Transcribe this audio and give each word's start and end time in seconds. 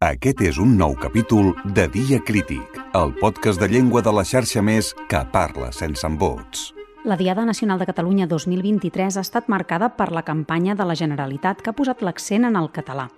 Aquest 0.00 0.38
és 0.40 0.56
un 0.56 0.78
nou 0.80 0.94
capítol 0.96 1.50
de 1.76 1.82
Dia 1.92 2.22
Crític, 2.24 2.78
el 2.96 3.10
podcast 3.20 3.60
de 3.60 3.66
llengua 3.68 4.00
de 4.00 4.14
la 4.16 4.22
xarxa 4.24 4.62
més 4.64 4.94
que 5.10 5.18
parla 5.28 5.68
sense 5.76 6.06
embots. 6.08 6.70
La 7.04 7.18
Diada 7.20 7.44
Nacional 7.44 7.76
de 7.76 7.84
Catalunya 7.84 8.24
2023 8.24 9.18
ha 9.18 9.20
estat 9.20 9.52
marcada 9.52 9.90
per 9.98 10.08
la 10.16 10.24
campanya 10.24 10.72
de 10.72 10.88
la 10.88 10.96
Generalitat 10.96 11.60
que 11.60 11.68
ha 11.68 11.76
posat 11.76 12.00
l'accent 12.00 12.48
en 12.48 12.56
el 12.56 12.70
català. 12.72 13.10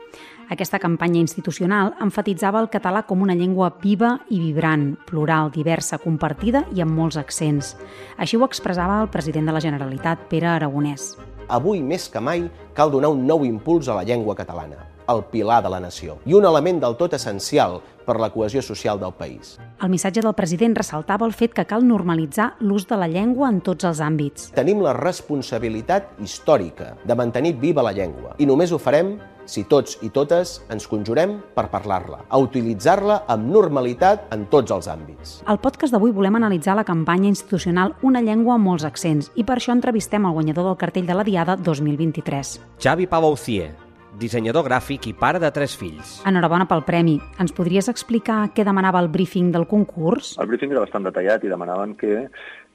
Aquesta 0.51 0.83
campanya 0.83 1.23
institucional 1.23 1.95
enfatitzava 2.03 2.59
el 2.59 2.67
català 2.67 3.07
com 3.07 3.23
una 3.23 3.39
llengua 3.39 3.71
viva 3.79 4.17
i 4.27 4.43
vibrant, 4.43 4.97
plural, 5.07 5.55
diversa, 5.55 6.03
compartida 6.03 6.65
i 6.75 6.83
amb 6.83 6.99
molts 6.99 7.15
accents. 7.15 7.77
Així 8.19 8.35
ho 8.35 8.43
expressava 8.43 9.05
el 9.05 9.13
president 9.15 9.47
de 9.47 9.55
la 9.55 9.63
Generalitat, 9.63 10.27
Pere 10.27 10.51
Aragonès. 10.57 11.13
Avui 11.47 11.79
més 11.79 12.11
que 12.11 12.19
mai 12.19 12.49
cal 12.75 12.91
donar 12.91 13.15
un 13.15 13.23
nou 13.23 13.47
impuls 13.47 13.87
a 13.87 14.01
la 14.01 14.03
llengua 14.03 14.35
catalana 14.35 14.89
el 15.13 15.25
pilar 15.33 15.63
de 15.63 15.71
la 15.73 15.81
nació 15.81 16.19
i 16.27 16.35
un 16.35 16.47
element 16.49 16.81
del 16.83 16.97
tot 17.01 17.15
essencial 17.19 17.81
per 18.07 18.19
la 18.19 18.31
cohesió 18.35 18.63
social 18.63 18.99
del 19.01 19.15
país. 19.15 19.59
El 19.83 19.91
missatge 19.93 20.23
del 20.25 20.35
president 20.35 20.75
ressaltava 20.79 21.27
el 21.27 21.35
fet 21.37 21.55
que 21.55 21.67
cal 21.69 21.87
normalitzar 21.87 22.53
l'ús 22.61 22.89
de 22.91 22.99
la 22.99 23.09
llengua 23.09 23.51
en 23.53 23.61
tots 23.63 23.87
els 23.89 24.03
àmbits. 24.03 24.51
Tenim 24.57 24.83
la 24.83 24.97
responsabilitat 24.97 26.19
històrica 26.23 26.97
de 27.05 27.19
mantenir 27.19 27.55
viva 27.61 27.85
la 27.85 27.95
llengua 27.95 28.35
i 28.39 28.49
només 28.49 28.73
ho 28.73 28.81
farem 28.83 29.17
si 29.47 29.65
tots 29.67 29.99
i 30.07 30.11
totes 30.15 30.61
ens 30.73 30.87
conjurem 30.89 31.37
per 31.57 31.67
parlar-la, 31.73 32.23
a 32.29 32.39
utilitzar-la 32.41 33.23
amb 33.33 33.51
normalitat 33.53 34.29
en 34.35 34.47
tots 34.53 34.75
els 34.75 34.89
àmbits. 34.91 35.41
Al 35.51 35.61
podcast 35.63 35.95
d'avui 35.95 36.15
volem 36.15 36.39
analitzar 36.39 36.77
la 36.79 36.87
campanya 36.89 37.31
institucional 37.31 37.97
Una 38.03 38.23
llengua 38.23 38.57
amb 38.57 38.69
molts 38.71 38.87
accents 38.87 39.33
i 39.35 39.45
per 39.45 39.59
això 39.59 39.75
entrevistem 39.75 40.27
el 40.27 40.37
guanyador 40.37 40.71
del 40.71 40.79
cartell 40.79 41.07
de 41.07 41.17
la 41.19 41.27
Diada 41.27 41.57
2023. 41.57 42.59
Xavi 42.83 43.07
Pavaucier, 43.07 43.73
dissenyador 44.21 44.67
gràfic 44.67 45.09
i 45.09 45.15
pare 45.17 45.41
de 45.43 45.51
tres 45.55 45.77
fills. 45.79 46.19
Enhorabona 46.29 46.67
pel 46.71 46.85
premi. 46.87 47.19
Ens 47.43 47.55
podries 47.57 47.89
explicar 47.93 48.45
què 48.55 48.65
demanava 48.67 49.01
el 49.03 49.11
briefing 49.13 49.53
del 49.55 49.67
concurs? 49.71 50.35
El 50.43 50.51
briefing 50.51 50.75
era 50.75 50.85
bastant 50.85 51.07
detallat 51.09 51.45
i 51.45 51.53
demanaven 51.53 51.95
que, 52.01 52.27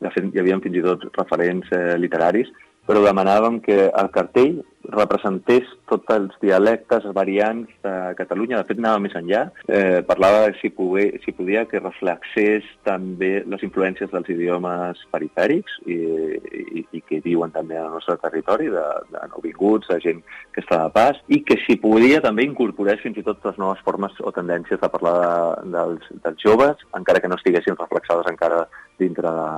de 0.02 0.14
fet, 0.14 0.31
hi 0.34 0.42
havia 0.42 0.59
fins 0.64 0.80
i 0.80 0.86
tot 0.86 1.06
referents 1.17 1.70
eh, 1.75 1.97
literaris, 2.02 2.50
però 2.88 3.03
demanàvem 3.03 3.59
que 3.64 3.88
el 3.88 4.12
cartell 4.16 4.62
representés 4.94 5.68
tots 5.90 6.10
els 6.16 6.34
dialectes 6.42 7.06
variants 7.16 7.70
de 7.84 7.94
Catalunya. 8.20 8.62
De 8.62 8.68
fet, 8.70 8.80
anava 8.82 9.02
més 9.04 9.16
enllà. 9.18 9.48
Eh, 9.68 10.02
parlava 10.08 10.46
de 10.48 10.56
si, 10.62 10.72
pogué, 10.74 11.10
si 11.24 11.34
podia 11.36 11.66
que 11.70 11.82
reflexés 11.82 12.66
també 12.88 13.44
les 13.46 13.64
influències 13.68 14.12
dels 14.12 14.32
idiomes 14.34 15.02
perifèrics 15.14 15.78
i, 15.86 15.98
i, 15.98 16.86
i 17.00 17.04
que 17.08 17.22
viuen 17.26 17.54
també 17.56 17.80
al 17.80 17.92
nostre 17.96 18.18
territori, 18.24 18.72
de, 18.74 18.86
de 19.14 19.24
nouvinguts, 19.34 19.92
de 19.92 20.00
gent 20.04 20.24
que 20.56 20.64
està 20.64 20.82
de 20.86 20.94
pas, 20.96 21.22
i 21.28 21.42
que 21.48 21.60
si 21.66 21.78
podia 21.82 22.22
també 22.24 22.48
incorporés 22.48 23.04
fins 23.04 23.20
i 23.20 23.26
tot 23.28 23.44
les 23.48 23.60
noves 23.62 23.84
formes 23.86 24.16
o 24.24 24.34
tendències 24.36 24.82
de 24.82 24.92
parlar 24.92 25.16
de, 25.22 25.72
dels, 25.76 26.12
dels 26.24 26.44
joves, 26.44 26.84
encara 26.98 27.22
que 27.24 27.32
no 27.32 27.40
estiguessin 27.40 27.80
reflexades 27.80 28.30
encara 28.32 28.66
dintre 29.00 29.32
de, 29.32 29.50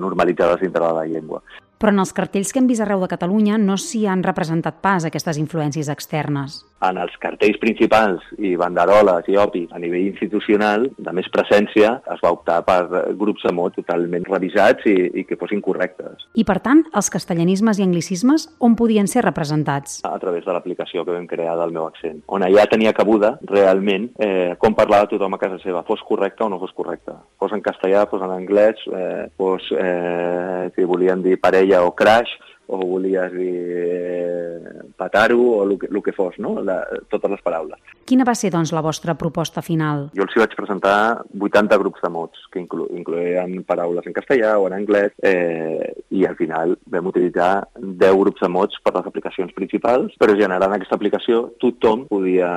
normalitzades 0.00 0.60
dintre 0.62 0.84
de 0.84 0.92
la 0.98 1.06
llengua. 1.06 1.42
Però 1.84 1.92
en 1.92 2.00
els 2.00 2.14
cartells 2.16 2.48
que 2.48 2.62
hem 2.62 2.68
vist 2.70 2.80
arreu 2.80 3.02
de 3.02 3.10
Catalunya 3.12 3.58
no 3.60 3.74
s'hi 3.76 4.06
han 4.08 4.22
representat 4.24 4.78
pas 4.80 5.04
aquestes 5.04 5.36
influències 5.36 5.90
externes. 5.92 6.62
En 6.84 6.98
els 7.00 7.12
cartells 7.20 7.56
principals 7.60 8.24
i 8.36 8.54
banderoles 8.60 9.28
i 9.32 9.36
opi 9.40 9.62
a 9.72 9.80
nivell 9.80 10.06
institucional, 10.06 10.86
de 10.96 11.12
més 11.16 11.28
presència, 11.32 11.94
es 12.12 12.22
va 12.24 12.32
optar 12.34 12.58
per 12.64 13.04
grups 13.20 13.44
de 13.44 13.52
mot 13.56 13.76
totalment 13.76 14.24
revisats 14.28 14.84
i, 14.88 14.94
i 15.20 15.24
que 15.28 15.38
fossin 15.40 15.62
correctes. 15.64 16.24
I, 16.36 16.44
per 16.48 16.58
tant, 16.64 16.82
els 16.96 17.08
castellanismes 17.12 17.80
i 17.80 17.84
anglicismes 17.84 18.46
on 18.64 18.76
podien 18.80 19.08
ser 19.08 19.24
representats? 19.24 20.00
A 20.08 20.16
través 20.20 20.44
de 20.44 20.56
l'aplicació 20.56 21.04
que 21.04 21.12
vam 21.12 21.28
crear 21.28 21.56
del 21.60 21.72
meu 21.76 21.84
accent, 21.86 22.22
on 22.32 22.44
ja 22.52 22.66
tenia 22.68 22.92
cabuda 22.96 23.34
realment 23.48 24.10
eh, 24.16 24.56
com 24.60 24.76
parlava 24.76 25.08
tothom 25.12 25.36
a 25.36 25.40
casa 25.40 25.60
seva, 25.60 25.84
fos 25.88 26.04
correcte 26.04 26.44
o 26.44 26.50
no 26.52 26.60
fos 26.60 26.72
correcte. 26.76 27.16
Fos 27.40 27.52
en 27.52 27.64
castellà, 27.64 28.04
fos 28.08 28.24
en 28.24 28.32
anglès, 28.32 28.80
eh, 28.88 29.28
fos, 29.36 29.68
eh, 29.76 30.68
si 30.76 30.88
volien 30.88 31.24
dir 31.24 31.40
parella 31.40 31.73
o 31.82 31.94
crash, 31.96 32.30
o 32.66 32.78
volies 32.78 33.32
dir 33.32 33.54
eh, 33.54 34.82
pataro, 34.96 35.40
o 35.40 35.64
el 35.64 35.78
que, 35.78 35.88
el 35.90 36.02
que 36.02 36.12
fos, 36.12 36.38
no? 36.38 36.60
La, 36.62 36.82
totes 37.10 37.30
les 37.30 37.42
paraules. 37.44 37.80
Quina 38.08 38.24
va 38.24 38.34
ser, 38.36 38.50
doncs, 38.52 38.72
la 38.72 38.82
vostra 38.84 39.14
proposta 39.20 39.62
final? 39.64 40.08
Jo 40.16 40.24
els 40.24 40.36
hi 40.36 40.42
vaig 40.42 40.56
presentar 40.56 40.96
80 41.36 41.78
grups 41.80 42.04
de 42.04 42.10
mots, 42.12 42.46
que 42.52 42.60
inclo 42.62 42.88
incloïen 42.96 43.62
paraules 43.68 44.06
en 44.08 44.16
castellà 44.16 44.54
o 44.60 44.68
en 44.68 44.76
anglès, 44.78 45.12
eh, 45.22 45.92
i 46.14 46.24
al 46.28 46.36
final 46.40 46.76
vam 46.90 47.10
utilitzar 47.12 47.66
10 47.76 48.20
grups 48.20 48.44
de 48.44 48.52
mots 48.52 48.80
per 48.84 48.94
les 48.96 49.10
aplicacions 49.10 49.52
principals, 49.56 50.14
però 50.20 50.36
generant 50.38 50.76
aquesta 50.76 50.96
aplicació 50.96 51.46
tothom 51.60 52.06
podia, 52.08 52.50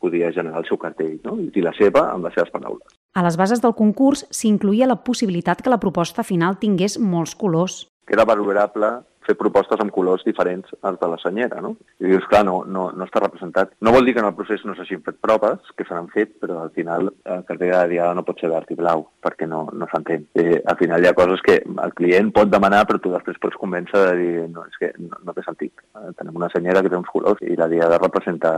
podia 0.00 0.32
generar 0.32 0.60
el 0.60 0.68
seu 0.68 0.80
cartell, 0.80 1.18
no? 1.24 1.38
i 1.40 1.48
dir 1.54 1.64
la 1.64 1.76
seva 1.78 2.10
amb 2.12 2.28
les 2.28 2.36
seves 2.36 2.52
paraules. 2.52 2.98
A 3.12 3.20
les 3.24 3.36
bases 3.36 3.60
del 3.60 3.74
concurs 3.76 4.24
s'incluïa 4.32 4.88
la 4.88 5.02
possibilitat 5.04 5.60
que 5.60 5.72
la 5.72 5.80
proposta 5.80 6.24
final 6.24 6.56
tingués 6.60 6.96
molts 6.96 7.34
colors 7.36 7.82
que 8.06 8.16
era 8.16 8.28
valorable 8.28 8.98
fer 9.26 9.36
propostes 9.38 9.80
amb 9.80 9.92
colors 9.94 10.24
diferents 10.26 10.68
als 10.82 10.98
de 11.00 11.08
la 11.08 11.18
senyera, 11.22 11.60
no? 11.64 11.74
I 12.02 12.10
dius, 12.10 12.26
clar, 12.30 12.42
no, 12.46 12.62
no, 12.66 12.88
no 12.96 13.06
està 13.06 13.22
representat. 13.22 13.74
No 13.84 13.92
vol 13.94 14.06
dir 14.06 14.16
que 14.16 14.22
en 14.22 14.28
el 14.28 14.36
procés 14.38 14.64
no 14.66 14.74
s'hagin 14.76 15.02
fet 15.06 15.18
proves, 15.22 15.72
que 15.76 15.86
se 15.86 15.94
n'han 15.94 16.10
fet, 16.12 16.34
però 16.42 16.60
al 16.62 16.72
final 16.76 17.10
el 17.12 17.44
cartell 17.48 17.72
de 17.72 17.82
diada 17.94 18.16
no 18.18 18.24
pot 18.26 18.42
ser 18.42 18.50
verd 18.52 18.72
i 18.74 18.78
blau, 18.78 19.06
perquè 19.22 19.48
no, 19.48 19.64
no 19.72 19.88
s'entén. 19.90 20.26
Eh, 20.38 20.58
al 20.58 20.78
final 20.80 21.02
hi 21.02 21.10
ha 21.10 21.16
coses 21.18 21.44
que 21.46 21.60
el 21.62 21.94
client 21.98 22.32
pot 22.34 22.50
demanar, 22.52 22.84
però 22.88 23.00
tu 23.02 23.12
després 23.14 23.40
pots 23.42 23.58
convèncer 23.60 24.04
de 24.08 24.16
dir, 24.20 24.32
no, 24.52 24.66
és 24.68 24.80
que 24.80 24.92
no, 24.98 25.20
no 25.26 25.36
té 25.36 25.46
sentit. 25.46 25.84
Eh, 25.98 26.10
tenim 26.18 26.40
una 26.40 26.50
senyera 26.52 26.82
que 26.82 26.92
té 26.92 26.98
uns 26.98 27.12
colors 27.12 27.42
i 27.46 27.58
la 27.58 27.70
diada 27.70 28.00
representa 28.02 28.52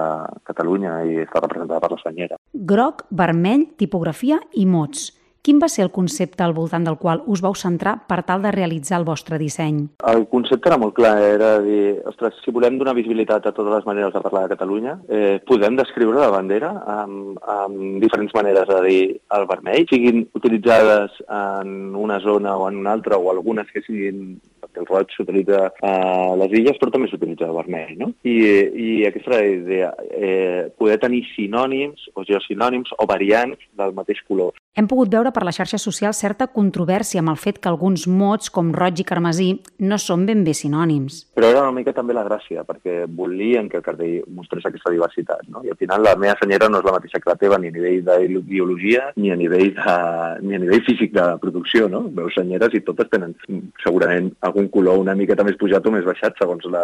Catalunya 0.49 1.03
i 1.05 1.21
està 1.25 1.45
representada 1.45 1.83
per 1.85 1.93
la 1.95 2.01
senyera. 2.03 2.41
Groc, 2.55 3.05
vermell, 3.13 3.69
tipografia 3.81 4.41
i 4.57 4.67
mots. 4.69 5.11
Quin 5.45 5.59
va 5.61 5.69
ser 5.69 5.83
el 5.85 5.91
concepte 5.93 6.41
al 6.41 6.55
voltant 6.57 6.87
del 6.87 6.95
qual 6.97 7.19
us 7.29 7.43
vau 7.45 7.53
centrar 7.53 7.93
per 8.09 8.23
tal 8.25 8.41
de 8.47 8.53
realitzar 8.55 8.97
el 8.97 9.05
vostre 9.05 9.37
disseny? 9.37 9.83
El 10.09 10.23
concepte 10.31 10.71
era 10.71 10.79
molt 10.81 10.95
clar, 10.97 11.19
era 11.21 11.51
dir, 11.61 11.99
ostres, 12.09 12.39
si 12.41 12.55
volem 12.57 12.79
donar 12.81 12.95
visibilitat 12.97 13.45
a 13.45 13.53
totes 13.53 13.75
les 13.75 13.85
maneres 13.85 14.15
de 14.15 14.23
parlar 14.25 14.47
de 14.47 14.55
Catalunya, 14.55 14.95
eh, 15.05 15.37
podem 15.45 15.77
descriure 15.77 16.23
la 16.23 16.31
bandera 16.33 16.73
amb, 16.95 17.37
amb 17.59 18.01
diferents 18.01 18.33
maneres 18.33 18.73
de 18.73 18.81
dir 18.89 19.05
el 19.37 19.47
vermell, 19.53 19.85
siguin 19.93 20.25
utilitzades 20.33 21.21
en 21.29 21.93
una 21.93 22.23
zona 22.25 22.57
o 22.57 22.65
en 22.71 22.81
una 22.81 22.97
altra, 22.97 23.21
o 23.21 23.29
algunes 23.29 23.69
que 23.69 23.85
siguin 23.85 24.39
perquè 24.65 24.81
el 24.81 24.89
roig 24.89 25.13
s'utilitza 25.13 25.67
a 25.85 25.95
les 26.41 26.57
illes, 26.57 26.81
però 26.81 26.97
també 26.97 27.13
s'utilitza 27.13 27.51
el 27.51 27.59
vermell, 27.61 27.99
no? 28.01 28.15
I, 28.25 28.39
i 28.73 28.91
aquesta 29.13 29.37
era 29.37 29.45
la 29.45 29.57
idea, 29.61 29.95
eh, 30.09 30.61
poder 30.81 31.03
tenir 31.05 31.27
sinònims 31.37 32.09
o 32.17 32.25
geosinònims 32.25 32.97
o 32.97 33.13
variants 33.13 33.61
del 33.77 33.93
mateix 33.93 34.25
color. 34.25 34.57
Hem 34.75 34.89
pogut 34.91 35.07
veure 35.07 35.31
per 35.31 35.45
les 35.47 35.55
xarxes 35.55 35.85
socials 35.87 36.19
certa 36.19 36.49
controvèrsia 36.51 37.21
amb 37.23 37.31
el 37.31 37.37
fet 37.39 37.61
que 37.63 37.69
alguns 37.71 38.09
mots, 38.11 38.49
com 38.51 38.73
roig 38.75 38.99
i 38.99 39.05
carmesí, 39.07 39.47
no 39.87 39.99
són 40.03 40.25
ben 40.27 40.41
bé 40.43 40.51
sinònims. 40.59 41.21
Però 41.39 41.47
era 41.53 41.61
una 41.63 41.77
mica 41.77 41.93
també 41.95 42.17
la 42.17 42.25
gràcia, 42.27 42.65
perquè 42.67 43.05
volien 43.21 43.69
que 43.71 43.79
el 43.79 43.85
cartell 43.87 44.25
mostrés 44.35 44.67
aquesta 44.67 44.91
diversitat. 44.91 45.45
No? 45.47 45.63
I 45.63 45.71
al 45.71 45.79
final 45.79 46.03
la 46.03 46.17
meva 46.19 46.35
senyera 46.41 46.67
no 46.67 46.81
és 46.83 46.89
la 46.89 46.97
mateixa 46.97 47.21
que 47.23 47.31
la 47.31 47.39
teva 47.39 47.61
ni 47.63 47.71
a 47.71 47.77
nivell 47.77 48.03
de 48.09 48.41
biologia 48.51 49.13
ni 49.15 49.31
a 49.31 49.39
nivell, 49.39 49.71
de, 49.79 49.97
ni 50.43 50.59
a 50.59 50.63
nivell 50.65 50.83
físic 50.91 51.15
de 51.15 51.29
producció. 51.45 51.87
No? 51.95 52.03
Veus 52.19 52.35
senyeres 52.35 52.75
i 52.75 52.83
totes 52.83 53.13
tenen 53.15 53.39
segurament 53.85 54.33
algun 54.43 54.67
color 54.75 54.99
una 55.05 55.15
miqueta 55.15 55.47
més 55.47 55.61
pujat 55.61 55.87
o 55.87 55.95
més 55.95 56.11
baixat 56.11 56.35
segons 56.43 56.67
la, 56.75 56.83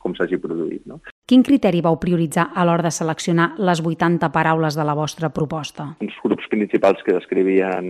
com 0.00 0.16
s'hagi 0.16 0.40
produït. 0.40 0.88
No? 0.88 1.02
Quin 1.26 1.42
criteri 1.42 1.80
vau 1.82 1.96
prioritzar 1.98 2.52
a 2.54 2.62
l'hora 2.62 2.84
de 2.86 2.90
seleccionar 2.94 3.46
les 3.58 3.80
80 3.82 4.28
paraules 4.30 4.76
de 4.78 4.84
la 4.86 4.92
vostra 4.94 5.26
proposta? 5.34 5.88
Els 6.04 6.14
grups 6.22 6.46
principals 6.52 7.02
que 7.02 7.16
descrivien 7.16 7.88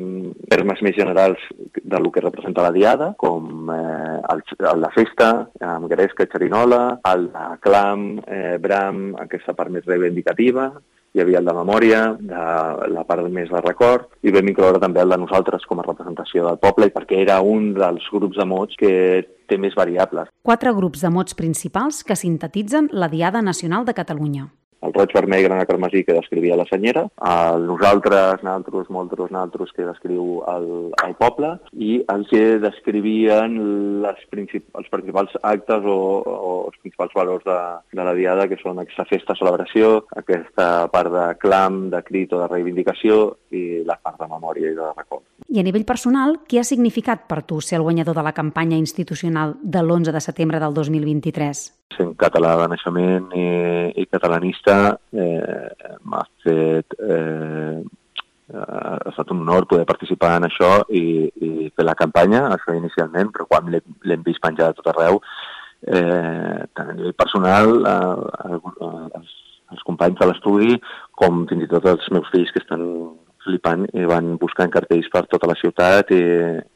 termes 0.49 0.81
més 0.81 0.97
generals 0.97 1.43
de 1.77 2.01
lo 2.01 2.09
que 2.15 2.23
representa 2.25 2.65
la 2.65 2.73
diada, 2.73 3.11
com 3.21 3.69
eh, 3.75 4.17
el, 4.33 4.41
el 4.73 4.87
de 4.87 4.91
festa, 4.95 5.29
amb 5.61 5.85
gresca, 5.93 6.25
xerinola, 6.33 6.81
el 7.13 7.29
de 7.37 7.45
clam, 7.61 8.07
eh, 8.25 8.57
bram, 8.57 9.11
aquesta 9.27 9.53
part 9.53 9.75
més 9.75 9.85
reivindicativa, 9.85 10.71
hi 11.17 11.23
havia 11.25 11.41
el 11.41 11.49
de 11.49 11.55
memòria, 11.57 12.01
de 12.21 12.91
la 12.93 13.05
part 13.09 13.25
més 13.33 13.49
de 13.49 13.63
record, 13.65 14.11
i 14.23 14.35
vam 14.35 14.53
incloure 14.53 14.83
també 14.83 15.01
el 15.01 15.15
de 15.15 15.21
nosaltres 15.23 15.65
com 15.69 15.81
a 15.81 15.87
representació 15.87 16.45
del 16.45 16.61
poble, 16.61 16.91
perquè 16.93 17.23
era 17.25 17.41
un 17.41 17.73
dels 17.79 18.05
grups 18.13 18.37
de 18.37 18.47
mots 18.49 18.77
que 18.77 18.93
té 19.49 19.57
més 19.57 19.75
variables. 19.79 20.29
Quatre 20.45 20.75
grups 20.77 21.01
de 21.07 21.11
mots 21.15 21.39
principals 21.39 22.05
que 22.05 22.19
sintetitzen 22.19 22.93
la 22.93 23.09
Diada 23.09 23.43
Nacional 23.43 23.89
de 23.89 23.97
Catalunya 23.97 24.49
el 24.83 24.95
roig 24.95 25.13
vermell 25.15 25.45
grana 25.47 25.67
carmesí 25.69 26.05
que 26.05 26.17
descrivia 26.17 26.59
la 26.59 26.67
senyera, 26.69 27.07
el 27.31 27.67
nosaltres, 27.67 28.43
naltros, 28.47 28.91
moltros, 28.91 29.31
naltros 29.31 29.73
que 29.77 29.87
descriu 29.87 30.43
el, 30.53 30.69
el 31.07 31.15
poble 31.21 31.55
i 31.73 32.01
els 32.13 32.29
que 32.31 32.43
descrivien 32.63 33.57
les 34.05 34.21
princip 34.33 34.67
els 34.79 34.91
principals 34.93 35.35
actes 35.43 35.87
o, 35.87 35.99
o 36.21 36.51
els 36.69 36.79
principals 36.83 37.17
valors 37.17 37.47
de, 37.47 37.59
de 37.97 38.07
la 38.07 38.15
diada 38.19 38.49
que 38.51 38.61
són 38.63 38.83
aquesta 38.83 39.07
festa 39.09 39.37
celebració, 39.39 40.07
aquesta 40.17 40.69
part 40.93 41.13
de 41.13 41.27
clam, 41.43 41.87
de 41.95 42.03
crit 42.07 42.35
o 42.37 42.43
de 42.43 42.51
reivindicació 42.53 43.37
i 43.51 43.83
la 43.87 43.99
part 44.03 44.21
de 44.21 44.31
memòria 44.31 44.73
i 44.73 44.79
de 44.79 44.93
record. 44.93 45.25
I 45.49 45.61
a 45.61 45.63
nivell 45.63 45.85
personal, 45.87 46.41
què 46.49 46.59
ha 46.59 46.67
significat 46.67 47.27
per 47.31 47.45
tu 47.47 47.61
ser 47.63 47.79
el 47.79 47.85
guanyador 47.87 48.17
de 48.19 48.25
la 48.27 48.35
campanya 48.35 48.79
institucional 48.81 49.55
de 49.63 49.83
l'11 49.83 50.15
de 50.17 50.23
setembre 50.25 50.59
del 50.59 50.75
2023? 50.75 51.61
Sent 51.95 52.17
català 52.19 52.57
de 52.59 52.67
naixement 52.73 53.29
i, 53.31 53.47
i 54.03 54.07
catalanista 54.11 54.97
eh, 55.13 56.01
m'ha 56.03 56.25
fet... 56.43 56.99
Eh, 56.99 57.85
ha 58.47 59.11
estat 59.11 59.33
un 59.35 59.41
honor 59.43 59.65
poder 59.67 59.85
participar 59.89 60.37
en 60.39 60.45
això 60.47 60.69
i, 60.95 61.27
i 61.43 61.49
fer 61.75 61.83
la 61.83 61.97
campanya, 61.99 62.45
això 62.55 62.77
inicialment, 62.77 63.33
però 63.35 63.47
quan 63.51 63.73
l'hem 63.73 64.23
vist 64.23 64.39
penjar 64.43 64.69
a 64.71 64.77
tot 64.77 64.87
arreu, 64.93 65.19
eh, 65.83 66.63
tant 66.79 66.93
a 66.93 66.95
nivell 66.95 67.17
personal, 67.19 67.75
eh, 67.91 68.61
els, 69.19 69.35
els 69.75 69.83
companys 69.89 70.21
de 70.21 70.31
l'estudi, 70.31 70.79
com 71.19 71.43
fins 71.51 71.67
i 71.67 71.71
tot 71.75 71.91
els 71.91 72.07
meus 72.15 72.31
fills 72.31 72.55
que 72.55 72.63
estan 72.63 72.87
flipant 73.47 73.87
i 73.95 74.07
van 74.09 74.35
buscant 74.43 74.73
cartells 74.75 75.09
per 75.13 75.25
tota 75.31 75.49
la 75.51 75.57
ciutat 75.59 76.13
i, 76.15 76.23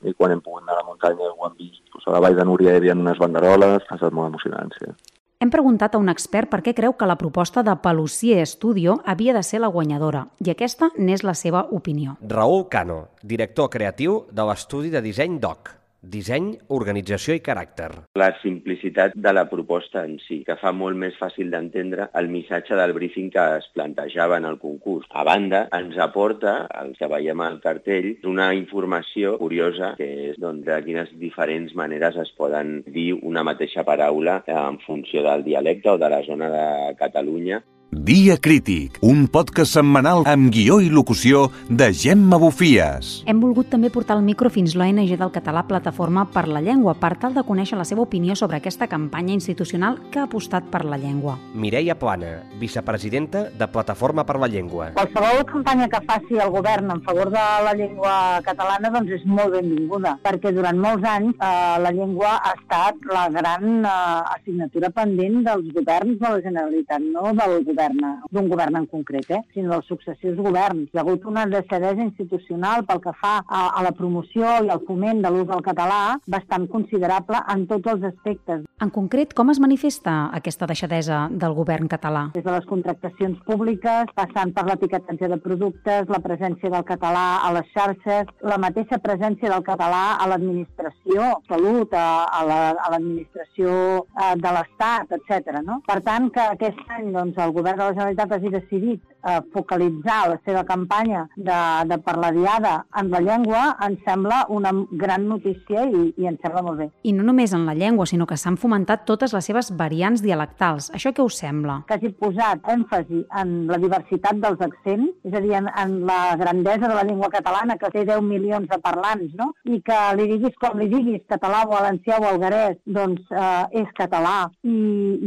i 0.07 0.17
quan 0.17 0.35
hem 0.35 0.43
pogut 0.45 0.65
anar 0.65 0.79
a 0.79 0.83
la 0.83 0.89
muntanya 0.89 1.31
ho 1.31 1.47
han 1.47 1.57
vist. 1.59 1.83
Pues 1.93 2.07
a 2.07 2.15
la 2.15 2.23
Vall 2.23 2.39
de 2.39 2.47
Núria 2.47 2.75
hi 2.75 2.81
havia 2.81 2.97
unes 2.97 3.19
banderoles, 3.21 3.87
ha 3.89 3.99
estat 3.99 4.15
molt 4.15 4.33
emocionant, 4.33 4.73
sí. 4.79 4.93
Hem 5.41 5.49
preguntat 5.49 5.95
a 5.97 5.99
un 6.03 6.13
expert 6.13 6.51
per 6.53 6.61
què 6.61 6.75
creu 6.77 6.93
que 7.01 7.09
la 7.09 7.17
proposta 7.17 7.63
de 7.65 7.73
Pelusier 7.81 8.45
Studio 8.45 8.99
havia 9.09 9.33
de 9.33 9.41
ser 9.43 9.63
la 9.65 9.73
guanyadora, 9.73 10.27
i 10.45 10.53
aquesta 10.53 10.91
n'és 10.99 11.25
la 11.25 11.33
seva 11.33 11.65
opinió. 11.73 12.19
Raül 12.21 12.67
Cano, 12.69 13.03
director 13.25 13.73
creatiu 13.73 14.27
de 14.29 14.45
l'estudi 14.45 14.93
de 14.93 15.01
disseny 15.01 15.41
DOC 15.41 15.80
disseny, 16.03 16.53
organització 16.73 17.35
i 17.37 17.43
caràcter. 17.45 17.89
La 18.19 18.31
simplicitat 18.41 19.15
de 19.15 19.33
la 19.37 19.47
proposta 19.51 20.05
en 20.07 20.17
si, 20.25 20.41
que 20.47 20.57
fa 20.61 20.73
molt 20.73 20.99
més 21.01 21.17
fàcil 21.21 21.51
d'entendre 21.53 22.09
el 22.21 22.31
missatge 22.33 22.77
del 22.79 22.95
briefing 22.97 23.31
que 23.35 23.47
es 23.59 23.69
plantejava 23.75 24.39
en 24.41 24.49
el 24.49 24.59
concurs. 24.63 25.07
A 25.11 25.25
banda, 25.29 25.67
ens 25.77 25.99
aporta, 26.01 26.55
el 26.83 26.95
que 26.99 27.11
veiem 27.11 27.41
al 27.45 27.61
cartell, 27.65 28.13
una 28.29 28.51
informació 28.57 29.37
curiosa, 29.41 29.95
que 30.01 30.09
és 30.31 30.41
doncs, 30.41 30.65
de 30.67 30.81
quines 30.87 31.13
diferents 31.21 31.75
maneres 31.77 32.17
es 32.21 32.33
poden 32.37 32.81
dir 32.87 33.13
una 33.17 33.45
mateixa 33.47 33.85
paraula 33.85 34.41
en 34.47 34.81
funció 34.87 35.25
del 35.27 35.45
dialecte 35.45 35.93
o 35.93 35.99
de 35.99 36.11
la 36.11 36.23
zona 36.27 36.51
de 36.53 36.67
Catalunya. 37.01 37.61
Dia 37.91 38.37
Crític, 38.39 39.01
un 39.03 39.25
podcast 39.27 39.75
setmanal 39.75 40.21
amb 40.31 40.53
guió 40.55 40.77
i 40.79 40.87
locució 40.95 41.49
de 41.67 41.89
Gemma 41.91 42.39
Bufies. 42.39 43.25
Hem 43.27 43.41
volgut 43.43 43.67
també 43.73 43.89
portar 43.91 44.15
el 44.15 44.23
micro 44.23 44.47
fins 44.47 44.77
l'ONG 44.79 45.17
del 45.19 45.33
català 45.35 45.65
Plataforma 45.67 46.23
per 46.31 46.45
la 46.47 46.63
Llengua 46.63 46.95
per 46.95 47.17
tal 47.19 47.35
de 47.35 47.43
conèixer 47.43 47.75
la 47.75 47.87
seva 47.89 48.05
opinió 48.05 48.37
sobre 48.39 48.61
aquesta 48.61 48.87
campanya 48.87 49.35
institucional 49.35 49.99
que 50.13 50.21
ha 50.21 50.29
apostat 50.29 50.69
per 50.71 50.85
la 50.87 51.01
llengua. 51.03 51.35
Mireia 51.53 51.97
Plana, 51.99 52.45
vicepresidenta 52.61 53.49
de 53.51 53.67
Plataforma 53.67 54.23
per 54.23 54.39
la 54.39 54.47
Llengua. 54.47 54.93
Qualsevol 54.95 55.43
campanya 55.51 55.91
que 55.91 56.03
faci 56.07 56.39
el 56.39 56.55
govern 56.55 56.95
en 56.95 57.03
favor 57.03 57.35
de 57.35 57.43
la 57.67 57.75
llengua 57.75 58.15
catalana 58.47 58.95
doncs 58.95 59.19
és 59.19 59.27
molt 59.27 59.57
benvinguda, 59.57 60.15
perquè 60.23 60.55
durant 60.55 60.79
molts 60.79 61.11
anys 61.11 61.35
eh, 61.43 61.83
la 61.83 61.91
llengua 61.91 62.37
ha 62.39 62.55
estat 62.55 63.03
la 63.11 63.27
gran 63.35 63.83
eh, 63.83 64.39
assignatura 64.39 64.95
pendent 64.95 65.43
dels 65.51 65.75
governs 65.75 66.23
de 66.23 66.35
la 66.37 66.47
Generalitat, 66.47 67.11
no 67.11 67.35
del 67.35 67.59
govern 67.67 67.80
govern, 67.81 68.23
d'un 68.31 68.49
govern 68.49 68.77
en 68.77 68.87
concret, 68.87 69.31
eh, 69.31 69.41
sinó 69.55 69.75
dels 69.75 69.87
successius 69.87 70.37
governs. 70.37 70.91
Hi 70.93 70.99
ha 70.99 71.03
hagut 71.03 71.25
una 71.25 71.47
deixadesa 71.47 72.03
institucional 72.03 72.85
pel 72.87 73.01
que 73.01 73.13
fa 73.21 73.41
a, 73.47 73.69
a 73.79 73.83
la 73.83 73.93
promoció 73.93 74.47
i 74.65 74.71
al 74.71 74.83
foment 74.87 75.23
de 75.23 75.31
l'ús 75.31 75.49
del 75.49 75.63
català 75.63 76.19
bastant 76.27 76.67
considerable 76.69 77.41
en 77.55 77.67
tots 77.71 77.93
els 77.95 78.05
aspectes. 78.11 78.65
En 78.81 78.91
concret, 78.91 79.35
com 79.37 79.51
es 79.51 79.61
manifesta 79.61 80.31
aquesta 80.37 80.67
deixadesa 80.67 81.27
del 81.31 81.55
govern 81.55 81.89
català? 81.89 82.29
Des 82.35 82.45
de 82.45 82.53
les 82.53 82.67
contractacions 82.69 83.39
públiques, 83.47 84.13
passant 84.17 84.55
per 84.57 84.67
l'etiquetatge 84.69 85.29
de 85.29 85.41
productes, 85.41 86.09
la 86.09 86.23
presència 86.25 86.71
del 86.73 86.87
català 86.89 87.27
a 87.45 87.53
les 87.57 87.69
xarxes, 87.75 88.31
la 88.43 88.59
mateixa 88.61 89.01
presència 89.03 89.51
del 89.53 89.65
català 89.67 90.17
a 90.17 90.29
l'administració, 90.31 91.33
salut, 91.49 91.95
a, 91.95 92.25
a 92.25 92.45
l'administració 92.47 93.71
la, 94.17 94.35
de 94.37 94.55
l'Estat, 94.57 95.13
etc. 95.19 95.61
No? 95.67 95.81
Per 95.87 96.01
tant, 96.07 96.31
que 96.35 96.47
aquest 96.57 96.81
any 96.97 97.11
doncs, 97.15 97.39
el 97.41 97.53
govern 97.57 97.70
govern 97.73 97.79
de 97.79 97.85
la 97.85 97.93
Generalitat 97.93 98.33
hagi 98.33 98.49
decidit 98.49 99.03
eh, 99.23 99.41
focalitzar 99.53 100.19
la 100.33 100.39
seva 100.45 100.65
campanya 100.65 101.27
de, 101.37 101.59
de 101.91 101.99
per 102.05 102.17
la 102.19 102.31
diada 102.35 102.75
en 103.01 103.11
la 103.13 103.21
llengua, 103.21 103.63
em 103.87 103.97
sembla 104.07 104.43
una 104.49 104.73
gran 104.91 105.29
notícia 105.29 105.85
i, 105.87 106.11
i 106.17 106.29
em 106.31 106.39
sembla 106.43 106.63
molt 106.67 106.81
bé. 106.81 106.89
I 107.07 107.15
no 107.17 107.27
només 107.27 107.55
en 107.57 107.67
la 107.69 107.77
llengua, 107.79 108.07
sinó 108.11 108.27
que 108.27 108.39
s'han 108.41 108.59
fomentat 108.61 109.05
totes 109.09 109.35
les 109.37 109.47
seves 109.47 109.71
variants 109.77 110.25
dialectals. 110.25 110.91
Això 110.97 111.13
què 111.15 111.25
us 111.25 111.39
sembla? 111.43 111.81
Que 111.89 111.99
hagi 111.99 112.13
posat 112.21 112.67
èmfasi 112.75 113.23
en 113.43 113.55
la 113.71 113.79
diversitat 113.83 114.41
dels 114.43 114.65
accents, 114.67 115.15
és 115.29 115.37
a 115.37 115.45
dir, 115.45 115.55
en, 115.61 115.71
en 115.85 115.97
la 116.09 116.37
grandesa 116.41 116.89
de 116.89 116.97
la 116.97 117.07
llengua 117.07 117.31
catalana, 117.33 117.79
que 117.81 117.93
té 117.95 118.05
10 118.09 118.25
milions 118.27 118.69
de 118.71 118.81
parlants, 118.83 119.35
no? 119.39 119.53
I 119.65 119.81
que 119.87 120.01
li 120.19 120.29
diguis 120.35 120.59
com 120.61 120.79
li 120.81 120.89
diguis, 120.91 121.23
català 121.31 121.63
valencià 121.71 122.19
o 122.21 122.29
algarès, 122.33 122.81
doncs 122.87 123.23
eh, 123.31 123.83
és 123.85 123.95
català. 123.99 124.51
I, 124.65 124.77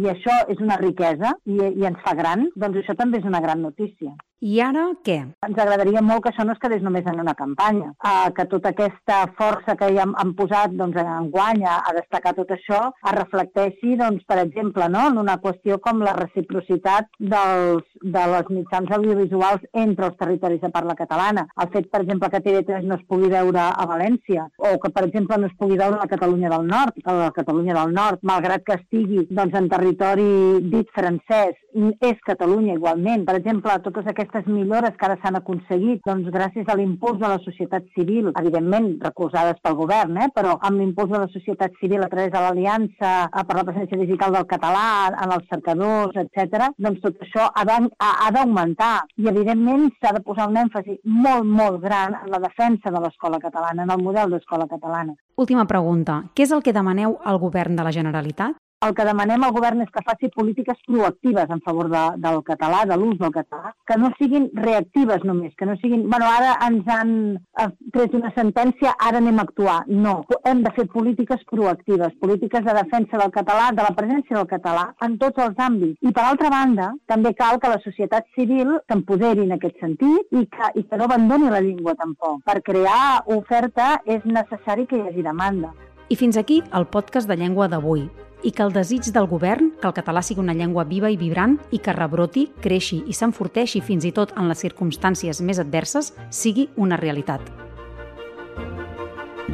I 0.04 0.10
això 0.12 0.42
és 0.52 0.60
una 0.64 0.78
riquesa 0.82 1.34
i, 1.46 1.60
i 1.62 1.88
ens 1.88 2.02
fa 2.04 2.16
gran 2.18 2.24
gran, 2.24 2.48
doncs 2.56 2.82
això 2.82 2.96
també 2.98 3.20
és 3.20 3.28
una 3.28 3.42
gran 3.44 3.62
notícia. 3.62 3.83
suficiente. 3.88 4.33
I 4.44 4.58
ara 4.60 4.90
què? 5.08 5.22
Ens 5.48 5.60
agradaria 5.64 6.02
molt 6.04 6.26
que 6.26 6.32
això 6.34 6.44
no 6.44 6.52
es 6.52 6.60
quedés 6.60 6.82
només 6.84 7.06
en 7.08 7.22
una 7.22 7.34
campanya, 7.40 7.94
eh, 8.04 8.32
que 8.36 8.44
tota 8.52 8.74
aquesta 8.74 9.22
força 9.38 9.78
que 9.80 9.88
hi 9.88 10.02
hem, 10.04 10.12
hem 10.20 10.34
posat 10.36 10.74
doncs, 10.76 10.98
en 11.00 11.30
guany 11.32 11.64
a, 11.64 11.78
a 11.88 11.94
destacar 11.96 12.34
tot 12.36 12.52
això 12.52 12.80
es 12.92 13.14
reflecteixi, 13.16 13.94
doncs, 14.02 14.26
per 14.28 14.42
exemple, 14.42 14.90
no? 14.92 15.06
en 15.14 15.22
una 15.22 15.38
qüestió 15.46 15.78
com 15.86 16.04
la 16.04 16.16
reciprocitat 16.18 17.08
dels, 17.20 17.86
de 18.04 18.26
les 18.34 18.52
mitjans 18.58 18.92
audiovisuals 18.98 19.64
entre 19.86 20.10
els 20.10 20.20
territoris 20.20 20.60
de 20.66 20.74
parla 20.76 20.98
catalana. 21.00 21.48
El 21.64 21.72
fet, 21.78 21.88
per 21.94 22.04
exemple, 22.04 22.32
que 22.34 22.44
TV3 22.44 22.84
no 22.90 23.00
es 23.00 23.08
pugui 23.08 23.32
veure 23.32 23.70
a 23.70 23.88
València 23.94 24.50
o 24.60 24.76
que, 24.84 24.92
per 24.92 25.06
exemple, 25.08 25.40
no 25.40 25.48
es 25.48 25.56
pugui 25.56 25.80
veure 25.80 26.02
a 26.02 26.04
la 26.04 26.12
Catalunya 26.12 26.52
del 26.52 26.68
Nord, 26.68 27.00
a 27.06 27.16
la 27.22 27.32
Catalunya 27.32 27.80
del 27.80 27.96
Nord, 27.96 28.20
malgrat 28.28 28.68
que 28.68 28.76
estigui 28.82 29.24
doncs, 29.32 29.56
en 29.56 29.72
territori 29.72 30.30
dit 30.68 30.92
francès, 31.00 31.56
és 32.04 32.20
Catalunya 32.28 32.76
igualment. 32.76 33.24
Per 33.26 33.40
exemple, 33.40 33.80
totes 33.88 34.06
aquestes 34.12 34.33
aquestes 34.34 34.52
millores 34.52 34.96
que 34.98 35.06
ara 35.06 35.18
s'han 35.22 35.38
aconseguit 35.38 36.02
doncs, 36.08 36.30
gràcies 36.34 36.68
a 36.68 36.76
l'impuls 36.76 37.20
de 37.22 37.30
la 37.30 37.40
societat 37.44 37.86
civil, 37.96 38.32
evidentment 38.40 38.98
recolzades 39.04 39.60
pel 39.62 39.76
govern, 39.78 40.18
eh, 40.18 40.30
però 40.34 40.58
amb 40.60 40.80
l'impuls 40.80 41.12
de 41.12 41.20
la 41.20 41.30
societat 41.30 41.74
civil 41.80 42.04
a 42.04 42.10
través 42.10 42.32
de 42.34 42.42
l'Aliança 42.42 43.12
per 43.30 43.56
la 43.56 43.66
presència 43.68 44.00
digital 44.00 44.34
del 44.34 44.48
català, 44.50 45.14
en 45.24 45.36
els 45.38 45.46
cercadors, 45.50 46.18
etc. 46.24 46.72
doncs 46.78 47.02
tot 47.04 47.22
això 47.22 47.50
ha 47.54 48.32
d'augmentar 48.32 49.06
i 49.18 49.30
evidentment 49.30 49.90
s'ha 50.00 50.14
de 50.18 50.24
posar 50.26 50.50
un 50.50 50.58
èmfasi 50.66 51.00
molt, 51.06 51.46
molt 51.46 51.82
gran 51.84 52.18
en 52.24 52.32
la 52.34 52.42
defensa 52.42 52.90
de 52.90 53.04
l'escola 53.04 53.40
catalana, 53.40 53.84
en 53.84 53.94
el 53.94 54.02
model 54.02 54.34
d'escola 54.34 54.68
catalana. 54.68 55.14
Última 55.38 55.66
pregunta. 55.66 56.24
Què 56.34 56.48
és 56.48 56.52
el 56.52 56.64
que 56.64 56.74
demaneu 56.74 57.20
al 57.24 57.40
govern 57.42 57.76
de 57.76 57.86
la 57.86 57.94
Generalitat? 57.94 58.58
El 58.86 58.94
que 58.96 59.06
demanem 59.08 59.44
al 59.44 59.54
govern 59.56 59.82
és 59.84 59.92
que 59.94 60.04
faci 60.06 60.30
polítiques 60.34 60.80
proactives 60.88 61.52
en 61.54 61.62
favor 61.66 61.90
de, 61.92 62.04
del 62.24 62.42
català, 62.48 62.84
de 62.90 62.98
l'ús 63.00 63.18
del 63.20 63.34
català, 63.36 63.74
que 63.88 63.98
no 64.00 64.12
siguin 64.18 64.50
reactives 64.58 65.24
només, 65.28 65.54
que 65.60 65.68
no 65.70 65.76
siguin, 65.82 66.06
bueno, 66.10 66.28
ara 66.28 66.56
ens 66.68 66.90
han 66.92 67.14
eh, 67.38 67.70
tret 67.96 68.16
una 68.20 68.34
sentència, 68.36 68.96
ara 69.00 69.22
anem 69.22 69.40
a 69.40 69.46
actuar. 69.48 69.78
No, 69.88 70.16
hem 70.50 70.64
de 70.66 70.74
fer 70.76 70.88
polítiques 70.94 71.44
proactives, 71.50 72.16
polítiques 72.22 72.66
de 72.66 72.76
defensa 72.80 73.22
del 73.22 73.34
català, 73.36 73.70
de 73.72 73.86
la 73.86 73.96
presència 73.98 74.40
del 74.40 74.50
català 74.50 74.90
en 75.06 75.18
tots 75.22 75.46
els 75.46 75.64
àmbits. 75.68 76.00
I 76.02 76.12
per 76.16 76.26
altra 76.28 76.52
banda, 76.54 76.92
també 77.10 77.34
cal 77.38 77.62
que 77.62 77.72
la 77.72 77.82
societat 77.86 78.28
civil 78.36 78.76
s'empoderi 78.90 79.48
en 79.48 79.56
aquest 79.58 79.80
sentit 79.84 80.36
i 80.36 80.46
que, 80.52 80.74
i 80.80 80.84
que 80.84 81.00
no 81.00 81.08
abandoni 81.08 81.52
la 81.54 81.64
llengua 81.64 81.96
tampoc. 82.00 82.44
Per 82.48 82.60
crear 82.66 83.24
oferta 83.38 83.96
és 84.06 84.26
necessari 84.28 84.88
que 84.90 85.00
hi 85.00 85.08
hagi 85.08 85.26
demanda. 85.26 85.74
I 86.12 86.20
fins 86.20 86.38
aquí 86.38 86.62
el 86.76 86.86
podcast 86.92 87.30
de 87.30 87.40
llengua 87.40 87.70
d'avui 87.72 88.08
i 88.44 88.52
que 88.52 88.64
el 88.64 88.74
desig 88.76 89.10
del 89.16 89.28
govern 89.28 89.72
que 89.82 89.88
el 89.90 89.96
català 89.96 90.22
sigui 90.22 90.44
una 90.44 90.54
llengua 90.54 90.86
viva 90.86 91.10
i 91.12 91.18
vibrant 91.18 91.58
i 91.72 91.80
que 91.80 91.96
rebroti, 91.96 92.50
creixi 92.62 93.04
i 93.08 93.16
s'enforteixi 93.16 93.82
fins 93.82 94.06
i 94.06 94.14
tot 94.16 94.36
en 94.38 94.52
les 94.52 94.64
circumstàncies 94.64 95.42
més 95.42 95.60
adverses 95.64 96.14
sigui 96.30 96.70
una 96.76 97.00
realitat. 97.00 97.42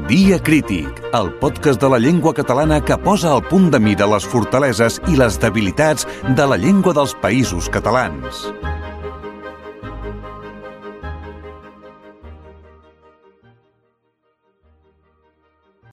Dia 0.09 0.39
Crític, 0.39 1.01
el 1.13 1.31
podcast 1.41 1.81
de 1.81 1.89
la 1.89 1.99
llengua 1.99 2.33
catalana 2.33 2.79
que 2.81 2.97
posa 2.97 3.33
al 3.33 3.43
punt 3.45 3.69
de 3.69 3.79
mira 3.79 4.07
les 4.09 4.25
fortaleses 4.25 5.01
i 5.09 5.17
les 5.19 5.37
debilitats 5.41 6.07
de 6.37 6.49
la 6.49 6.57
llengua 6.57 6.95
dels 6.97 7.13
països 7.21 7.69
catalans. 7.69 8.47